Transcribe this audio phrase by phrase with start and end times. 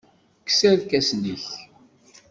[0.41, 1.45] Kkes irkasen-nnek.